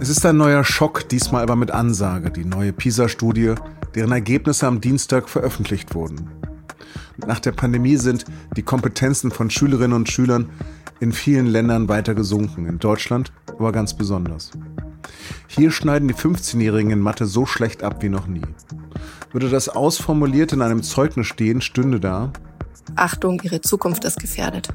[0.00, 3.56] Es ist ein neuer Schock, diesmal aber mit Ansage, die neue PISA-Studie,
[3.94, 6.30] deren Ergebnisse am Dienstag veröffentlicht wurden.
[7.26, 8.24] Nach der Pandemie sind
[8.56, 10.48] die Kompetenzen von Schülerinnen und Schülern
[11.00, 14.50] in vielen Ländern weiter gesunken, in Deutschland aber ganz besonders.
[15.46, 18.46] Hier schneiden die 15-Jährigen in Mathe so schlecht ab wie noch nie.
[19.32, 22.32] Würde das ausformuliert in einem Zeugnis stehen, stünde da
[22.96, 24.68] Achtung, Ihre Zukunft ist gefährdet.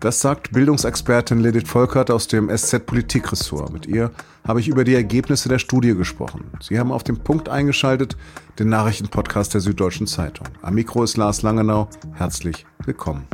[0.00, 3.72] Das sagt Bildungsexpertin Lilith Volkert aus dem SZ Politikressort.
[3.72, 4.10] Mit ihr
[4.44, 6.50] habe ich über die Ergebnisse der Studie gesprochen.
[6.60, 8.16] Sie haben auf den Punkt eingeschaltet,
[8.58, 10.48] den Nachrichtenpodcast der Süddeutschen Zeitung.
[10.60, 11.88] Am Mikro ist Lars Langenau.
[12.14, 13.28] Herzlich willkommen.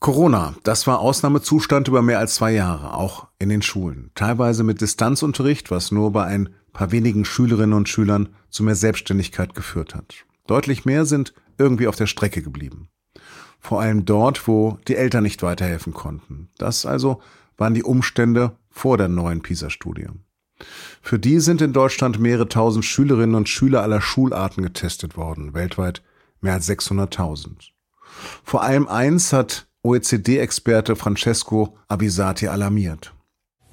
[0.00, 4.10] Corona, das war Ausnahmezustand über mehr als zwei Jahre, auch in den Schulen.
[4.14, 9.54] Teilweise mit Distanzunterricht, was nur bei ein paar wenigen Schülerinnen und Schülern zu mehr Selbstständigkeit
[9.54, 10.26] geführt hat.
[10.46, 12.88] Deutlich mehr sind irgendwie auf der Strecke geblieben.
[13.58, 16.50] Vor allem dort, wo die Eltern nicht weiterhelfen konnten.
[16.58, 17.22] Das also
[17.56, 20.08] waren die Umstände vor der neuen PISA-Studie.
[21.00, 26.02] Für die sind in Deutschland mehrere tausend Schülerinnen und Schüler aller Schularten getestet worden, weltweit
[26.40, 27.70] mehr als 600.000.
[28.44, 33.14] Vor allem eins hat OECD-Experte Francesco Abisati alarmiert.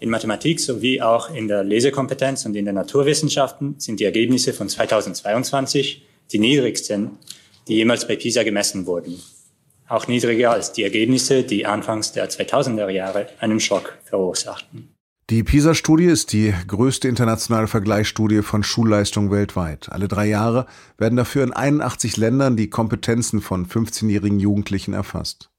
[0.01, 4.67] In Mathematik sowie auch in der Lesekompetenz und in den Naturwissenschaften sind die Ergebnisse von
[4.67, 7.19] 2022 die niedrigsten,
[7.67, 9.21] die jemals bei PISA gemessen wurden.
[9.87, 14.89] Auch niedriger als die Ergebnisse, die anfangs der 2000er Jahre einen Schock verursachten.
[15.29, 19.89] Die PISA-Studie ist die größte internationale Vergleichsstudie von Schulleistung weltweit.
[19.91, 20.65] Alle drei Jahre
[20.97, 25.51] werden dafür in 81 Ländern die Kompetenzen von 15-jährigen Jugendlichen erfasst.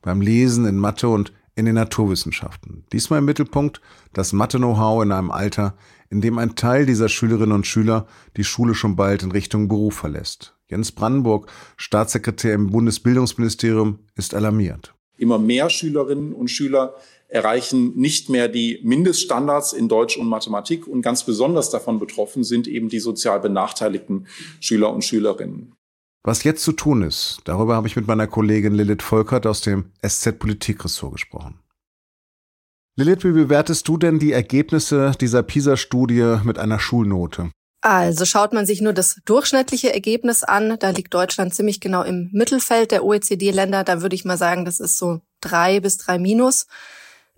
[0.00, 2.84] Beim Lesen in Mathe und in den Naturwissenschaften.
[2.92, 3.80] Diesmal im Mittelpunkt
[4.12, 5.76] das Mathe-Know-how in einem Alter,
[6.08, 9.94] in dem ein Teil dieser Schülerinnen und Schüler die Schule schon bald in Richtung Beruf
[9.94, 10.56] verlässt.
[10.68, 14.94] Jens Brandenburg, Staatssekretär im Bundesbildungsministerium, ist alarmiert.
[15.16, 16.94] Immer mehr Schülerinnen und Schüler
[17.28, 22.66] erreichen nicht mehr die Mindeststandards in Deutsch und Mathematik und ganz besonders davon betroffen sind
[22.66, 24.26] eben die sozial benachteiligten
[24.60, 25.74] Schüler und Schülerinnen.
[26.22, 29.90] Was jetzt zu tun ist, darüber habe ich mit meiner Kollegin Lilith Volkert aus dem
[30.06, 31.60] SZ Politikressort gesprochen.
[32.96, 37.50] Lilith, wie bewertest du denn die Ergebnisse dieser PISA-Studie mit einer Schulnote?
[37.80, 42.28] Also schaut man sich nur das durchschnittliche Ergebnis an, da liegt Deutschland ziemlich genau im
[42.32, 43.84] Mittelfeld der OECD-Länder.
[43.84, 46.66] Da würde ich mal sagen, das ist so drei bis drei minus.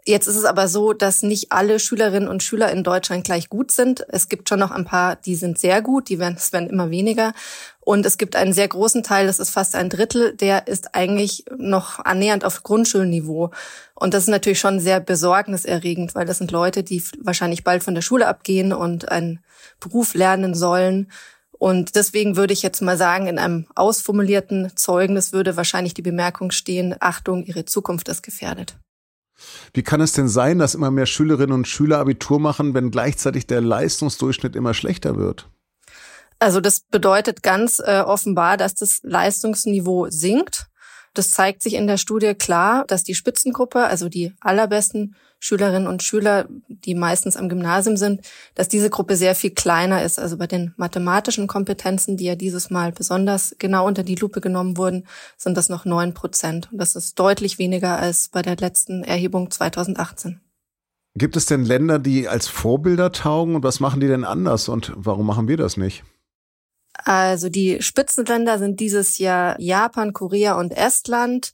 [0.05, 3.71] Jetzt ist es aber so, dass nicht alle Schülerinnen und Schüler in Deutschland gleich gut
[3.71, 4.05] sind.
[4.09, 6.91] Es gibt schon noch ein paar, die sind sehr gut, die werden, es werden immer
[6.91, 7.35] weniger.
[7.79, 11.45] Und es gibt einen sehr großen Teil, das ist fast ein Drittel, der ist eigentlich
[11.57, 13.53] noch annähernd auf Grundschulniveau.
[13.95, 17.95] Und das ist natürlich schon sehr besorgniserregend, weil das sind Leute, die wahrscheinlich bald von
[17.95, 19.39] der Schule abgehen und einen
[19.79, 21.13] Beruf lernen sollen.
[21.53, 26.51] Und deswegen würde ich jetzt mal sagen, in einem ausformulierten Zeugnis würde wahrscheinlich die Bemerkung
[26.51, 28.75] stehen, Achtung, Ihre Zukunft ist gefährdet.
[29.75, 33.47] Wie kann es denn sein, dass immer mehr Schülerinnen und Schüler Abitur machen, wenn gleichzeitig
[33.47, 35.49] der Leistungsdurchschnitt immer schlechter wird?
[36.39, 40.67] Also das bedeutet ganz äh, offenbar, dass das Leistungsniveau sinkt.
[41.15, 46.05] Das zeigt sich in der Studie klar, dass die Spitzengruppe, also die allerbesten Schülerinnen und
[46.05, 48.21] Schüler, die meistens am Gymnasium sind,
[48.55, 50.21] dass diese Gruppe sehr viel kleiner ist.
[50.21, 54.77] Also bei den mathematischen Kompetenzen, die ja dieses Mal besonders genau unter die Lupe genommen
[54.77, 55.07] wurden,
[55.37, 56.71] sind das noch neun Prozent.
[56.71, 60.41] Und das ist deutlich weniger als bei der letzten Erhebung 2018.
[61.15, 64.93] Gibt es denn Länder, die als Vorbilder taugen und was machen die denn anders und
[64.95, 66.05] warum machen wir das nicht?
[66.93, 71.53] Also die Spitzenländer sind dieses Jahr Japan, Korea und Estland.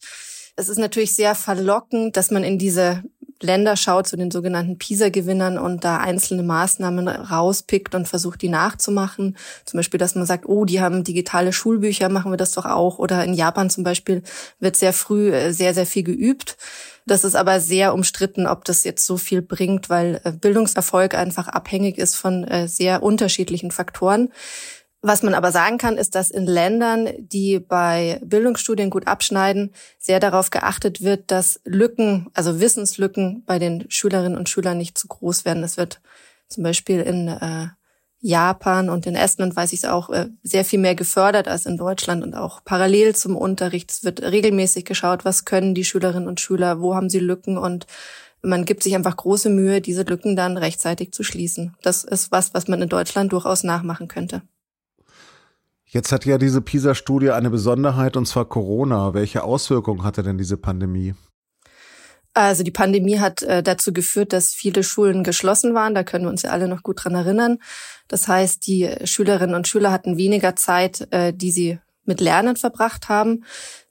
[0.56, 3.02] Es ist natürlich sehr verlockend, dass man in diese
[3.40, 9.36] Länder schaut zu den sogenannten PISA-Gewinnern und da einzelne Maßnahmen rauspickt und versucht, die nachzumachen.
[9.64, 12.98] Zum Beispiel, dass man sagt, oh, die haben digitale Schulbücher, machen wir das doch auch.
[12.98, 14.22] Oder in Japan zum Beispiel
[14.58, 16.56] wird sehr früh äh, sehr, sehr viel geübt.
[17.06, 21.46] Das ist aber sehr umstritten, ob das jetzt so viel bringt, weil äh, Bildungserfolg einfach
[21.46, 24.30] abhängig ist von äh, sehr unterschiedlichen Faktoren.
[25.00, 30.18] Was man aber sagen kann, ist, dass in Ländern, die bei Bildungsstudien gut abschneiden, sehr
[30.18, 35.44] darauf geachtet wird, dass Lücken, also Wissenslücken bei den Schülerinnen und Schülern nicht zu groß
[35.44, 35.62] werden.
[35.62, 36.00] Es wird
[36.48, 37.68] zum Beispiel in äh,
[38.20, 41.76] Japan und in Estland, weiß ich es auch, äh, sehr viel mehr gefördert als in
[41.76, 43.92] Deutschland und auch parallel zum Unterricht.
[43.92, 47.86] Es wird regelmäßig geschaut, was können die Schülerinnen und Schüler, wo haben sie Lücken und
[48.42, 51.76] man gibt sich einfach große Mühe, diese Lücken dann rechtzeitig zu schließen.
[51.82, 54.42] Das ist was, was man in Deutschland durchaus nachmachen könnte.
[55.90, 59.14] Jetzt hat ja diese PISA-Studie eine Besonderheit und zwar Corona.
[59.14, 61.14] Welche Auswirkungen hatte denn diese Pandemie?
[62.34, 65.94] Also die Pandemie hat äh, dazu geführt, dass viele Schulen geschlossen waren.
[65.94, 67.58] Da können wir uns ja alle noch gut dran erinnern.
[68.06, 73.08] Das heißt, die Schülerinnen und Schüler hatten weniger Zeit, äh, die sie mit Lernen verbracht
[73.08, 73.44] haben.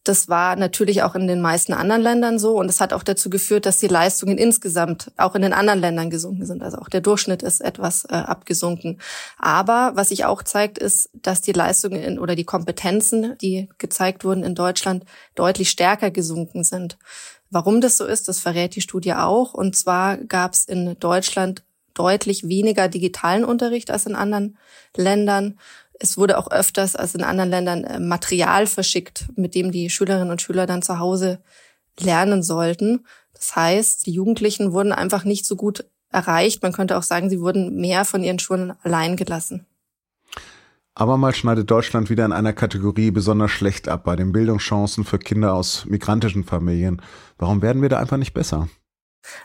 [0.03, 3.29] Das war natürlich auch in den meisten anderen Ländern so und es hat auch dazu
[3.29, 6.63] geführt, dass die Leistungen insgesamt auch in den anderen Ländern gesunken sind.
[6.63, 8.99] Also auch der Durchschnitt ist etwas äh, abgesunken.
[9.37, 14.23] Aber was sich auch zeigt, ist, dass die Leistungen in, oder die Kompetenzen, die gezeigt
[14.23, 15.03] wurden in Deutschland,
[15.35, 16.97] deutlich stärker gesunken sind.
[17.49, 19.53] Warum das so ist, das verrät die Studie auch.
[19.53, 21.63] Und zwar gab es in Deutschland
[21.97, 24.57] deutlich weniger digitalen Unterricht als in anderen
[24.95, 25.59] Ländern.
[25.99, 30.31] Es wurde auch öfters als in anderen Ländern äh, Material verschickt, mit dem die Schülerinnen
[30.31, 31.39] und Schüler dann zu Hause
[31.99, 33.05] lernen sollten.
[33.33, 36.63] Das heißt, die Jugendlichen wurden einfach nicht so gut erreicht.
[36.63, 39.65] Man könnte auch sagen, sie wurden mehr von ihren Schulen allein gelassen.
[40.95, 45.19] Aber mal schneidet Deutschland wieder in einer Kategorie besonders schlecht ab bei den Bildungschancen für
[45.19, 47.03] Kinder aus migrantischen Familien.
[47.37, 48.67] Warum werden wir da einfach nicht besser?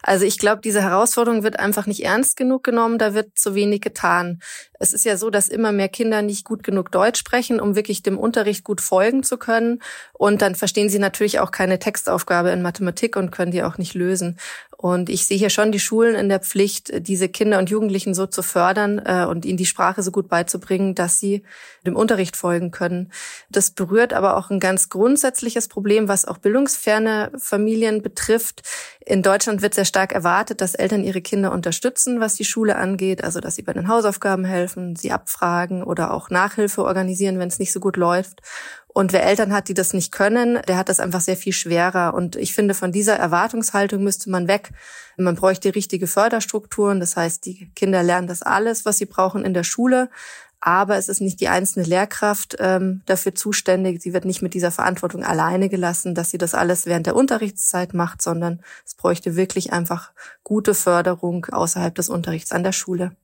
[0.02, 3.80] Also ich glaube, diese Herausforderung wird einfach nicht ernst genug genommen, da wird zu wenig
[3.80, 4.40] getan.
[4.78, 8.02] Es ist ja so, dass immer mehr Kinder nicht gut genug Deutsch sprechen, um wirklich
[8.02, 9.80] dem Unterricht gut folgen zu können.
[10.12, 13.94] Und dann verstehen sie natürlich auch keine Textaufgabe in Mathematik und können die auch nicht
[13.94, 14.38] lösen.
[14.82, 18.26] Und ich sehe hier schon die Schulen in der Pflicht, diese Kinder und Jugendlichen so
[18.26, 21.44] zu fördern äh, und ihnen die Sprache so gut beizubringen, dass sie
[21.86, 23.12] dem Unterricht folgen können.
[23.48, 28.62] Das berührt aber auch ein ganz grundsätzliches Problem, was auch bildungsferne Familien betrifft.
[29.06, 33.22] In Deutschland wird sehr stark erwartet, dass Eltern ihre Kinder unterstützen, was die Schule angeht,
[33.22, 37.60] also dass sie bei den Hausaufgaben helfen, sie abfragen oder auch Nachhilfe organisieren, wenn es
[37.60, 38.40] nicht so gut läuft.
[38.94, 42.12] Und wer Eltern hat, die das nicht können, der hat das einfach sehr viel schwerer.
[42.14, 44.70] Und ich finde, von dieser Erwartungshaltung müsste man weg.
[45.16, 47.00] Man bräuchte richtige Förderstrukturen.
[47.00, 50.10] Das heißt, die Kinder lernen das alles, was sie brauchen in der Schule.
[50.60, 54.00] Aber es ist nicht die einzelne Lehrkraft ähm, dafür zuständig.
[54.00, 57.94] Sie wird nicht mit dieser Verantwortung alleine gelassen, dass sie das alles während der Unterrichtszeit
[57.94, 60.12] macht, sondern es bräuchte wirklich einfach
[60.44, 63.16] gute Förderung außerhalb des Unterrichts an der Schule.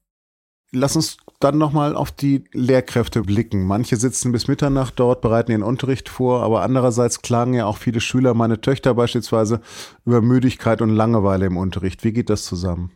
[0.70, 3.64] Lass uns dann nochmal auf die Lehrkräfte blicken.
[3.64, 8.00] Manche sitzen bis Mitternacht dort, bereiten ihren Unterricht vor, aber andererseits klagen ja auch viele
[8.00, 9.60] Schüler, meine Töchter beispielsweise,
[10.04, 12.04] über Müdigkeit und Langeweile im Unterricht.
[12.04, 12.92] Wie geht das zusammen?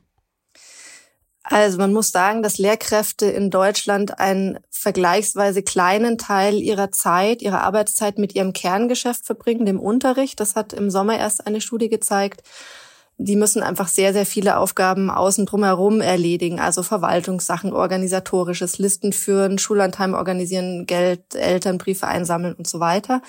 [1.45, 7.63] Also man muss sagen, dass Lehrkräfte in Deutschland einen vergleichsweise kleinen Teil ihrer Zeit, ihrer
[7.63, 10.41] Arbeitszeit mit ihrem Kerngeschäft verbringen, dem Unterricht.
[10.41, 12.43] Das hat im Sommer erst eine Studie gezeigt
[13.25, 19.59] die müssen einfach sehr, sehr viele Aufgaben außen drumherum erledigen, also Verwaltungssachen, organisatorisches, Listen führen,
[19.59, 23.23] Schullandheim organisieren, Geld, Elternbriefe einsammeln und so weiter.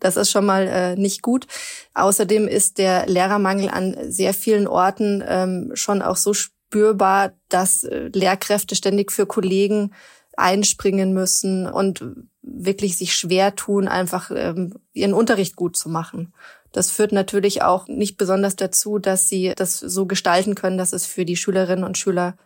[0.00, 1.46] Das ist schon mal äh, nicht gut.
[1.94, 8.10] Außerdem ist der Lehrermangel an sehr vielen Orten ähm, schon auch so spürbar, dass äh,
[8.12, 9.92] Lehrkräfte ständig für Kollegen
[10.36, 12.04] einspringen müssen und
[12.46, 16.32] wirklich sich schwer tun, einfach ähm, ihren Unterricht gut zu machen.
[16.72, 21.06] Das führt natürlich auch nicht besonders dazu, dass sie das so gestalten können, dass es
[21.06, 22.36] für die Schülerinnen und Schüler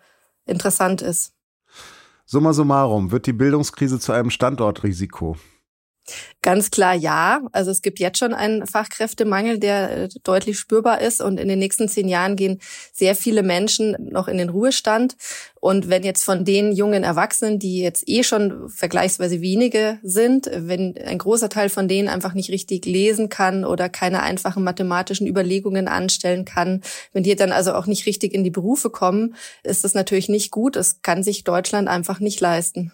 [0.44, 1.32] interessant ist.
[2.26, 5.36] Summa summarum, wird die Bildungskrise zu einem Standortrisiko?
[6.42, 7.40] Ganz klar ja.
[7.52, 11.20] Also es gibt jetzt schon einen Fachkräftemangel, der äh, deutlich spürbar ist.
[11.20, 12.60] Und in den nächsten zehn Jahren gehen
[12.92, 15.16] sehr viele Menschen noch in den Ruhestand.
[15.60, 20.96] Und wenn jetzt von den jungen Erwachsenen, die jetzt eh schon vergleichsweise wenige sind, wenn
[20.96, 25.88] ein großer Teil von denen einfach nicht richtig lesen kann oder keine einfachen mathematischen Überlegungen
[25.88, 26.82] anstellen kann,
[27.12, 29.34] wenn die dann also auch nicht richtig in die Berufe kommen,
[29.64, 30.76] ist das natürlich nicht gut.
[30.76, 32.92] Es kann sich Deutschland einfach nicht leisten.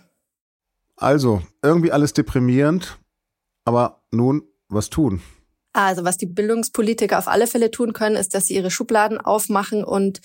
[0.96, 2.98] Also, irgendwie alles deprimierend.
[3.64, 5.22] Aber nun, was tun?
[5.72, 9.82] Also was die Bildungspolitiker auf alle Fälle tun können, ist, dass sie ihre Schubladen aufmachen
[9.82, 10.20] und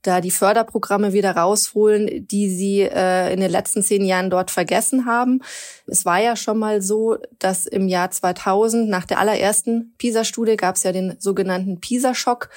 [0.00, 5.06] da die Förderprogramme wieder rausholen, die sie äh, in den letzten zehn Jahren dort vergessen
[5.06, 5.42] haben.
[5.86, 10.76] Es war ja schon mal so, dass im Jahr 2000 nach der allerersten PISA-Studie gab
[10.76, 12.48] es ja den sogenannten PISA-Schock.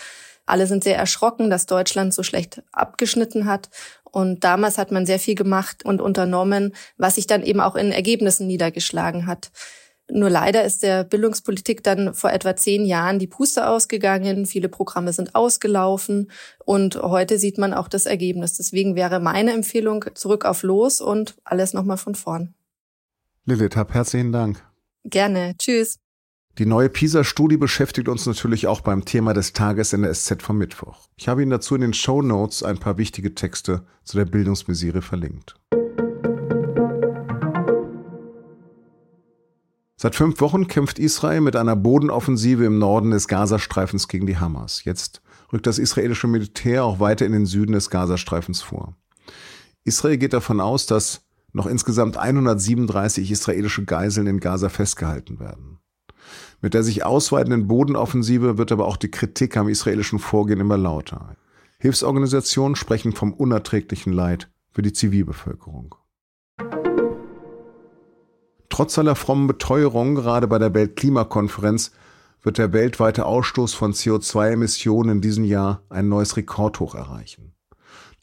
[0.46, 3.70] Alle sind sehr erschrocken, dass Deutschland so schlecht abgeschnitten hat.
[4.06, 7.92] Und damals hat man sehr viel gemacht und unternommen, was sich dann eben auch in
[7.92, 9.52] Ergebnissen niedergeschlagen hat.
[10.10, 14.46] Nur leider ist der Bildungspolitik dann vor etwa zehn Jahren die Puste ausgegangen.
[14.46, 16.32] Viele Programme sind ausgelaufen
[16.64, 18.54] und heute sieht man auch das Ergebnis.
[18.54, 22.54] Deswegen wäre meine Empfehlung zurück auf Los und alles nochmal von vorn.
[23.46, 24.64] Lilith, hab herzlichen Dank.
[25.04, 25.56] Gerne.
[25.58, 26.00] Tschüss.
[26.58, 30.58] Die neue PISA-Studie beschäftigt uns natürlich auch beim Thema des Tages in der SZ vom
[30.58, 31.08] Mittwoch.
[31.16, 35.04] Ich habe Ihnen dazu in den Show Notes ein paar wichtige Texte zu der Bildungsmisere
[35.04, 35.56] verlinkt.
[40.00, 44.84] Seit fünf Wochen kämpft Israel mit einer Bodenoffensive im Norden des Gazastreifens gegen die Hamas.
[44.84, 48.96] Jetzt rückt das israelische Militär auch weiter in den Süden des Gazastreifens vor.
[49.86, 55.80] Israel geht davon aus, dass noch insgesamt 137 israelische Geiseln in Gaza festgehalten werden.
[56.62, 61.36] Mit der sich ausweitenden Bodenoffensive wird aber auch die Kritik am israelischen Vorgehen immer lauter.
[61.80, 65.96] Hilfsorganisationen sprechen vom unerträglichen Leid für die Zivilbevölkerung.
[68.78, 71.94] Trotz aller frommen Beteuerung, gerade bei der Weltklimakonferenz,
[72.44, 77.56] wird der weltweite Ausstoß von CO2-Emissionen in diesem Jahr ein neues Rekordhoch erreichen.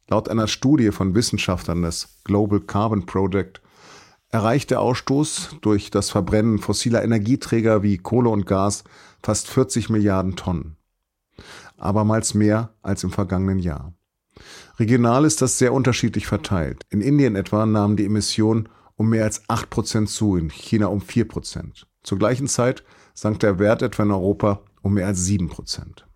[0.08, 3.62] Laut einer Studie von Wissenschaftlern des Global Carbon Project
[4.28, 8.84] erreicht der Ausstoß durch das Verbrennen fossiler Energieträger wie Kohle und Gas
[9.24, 10.76] fast 40 Milliarden Tonnen.
[11.78, 13.92] Abermals mehr als im vergangenen Jahr.
[14.78, 16.86] Regional ist das sehr unterschiedlich verteilt.
[16.90, 21.00] In Indien etwa nahmen die Emissionen um mehr als 8 Prozent zu, in China um
[21.00, 21.86] 4 Prozent.
[22.02, 22.84] Zur gleichen Zeit
[23.14, 26.06] sank der Wert etwa in Europa um mehr als 7 Prozent.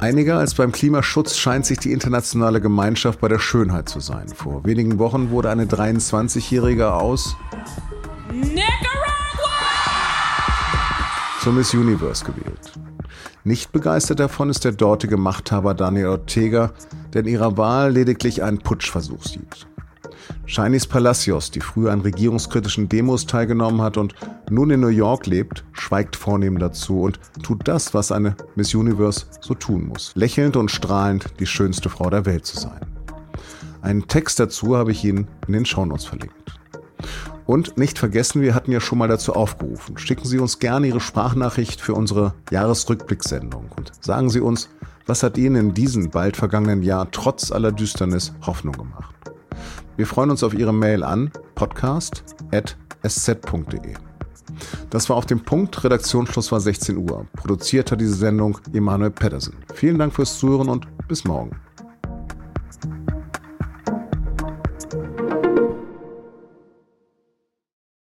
[0.00, 4.28] Einiger als beim Klimaschutz scheint sich die internationale Gemeinschaft bei der Schönheit zu sein.
[4.28, 7.36] Vor wenigen Wochen wurde eine 23-Jährige aus
[8.32, 8.70] Nicaragua
[11.42, 12.72] zur Miss Universe gewählt.
[13.44, 16.72] Nicht begeistert davon ist der dortige Machthaber Daniel Ortega,
[17.12, 19.66] der in ihrer Wahl lediglich einen Putschversuch sieht.
[20.46, 24.14] Shanice Palacios, die früher an regierungskritischen Demos teilgenommen hat und
[24.50, 29.26] nun in New York lebt, schweigt vornehm dazu und tut das, was eine Miss Universe
[29.40, 30.12] so tun muss.
[30.14, 32.80] Lächelnd und strahlend die schönste Frau der Welt zu sein.
[33.82, 36.34] Einen Text dazu habe ich Ihnen in den Shownotes verlinkt.
[37.46, 39.98] Und nicht vergessen, wir hatten ja schon mal dazu aufgerufen.
[39.98, 44.68] Schicken Sie uns gerne Ihre Sprachnachricht für unsere Jahresrückblicksendung und sagen Sie uns,
[45.06, 49.14] was hat Ihnen in diesem bald vergangenen Jahr trotz aller Düsternis Hoffnung gemacht?
[49.96, 52.60] Wir freuen uns auf Ihre Mail an podcast.sz.de.
[54.90, 55.82] Das war auf dem Punkt.
[55.84, 57.26] Redaktionsschluss war 16 Uhr.
[57.34, 59.56] Produziert hat diese Sendung Emanuel Pedersen.
[59.74, 61.56] Vielen Dank fürs Zuhören und bis morgen.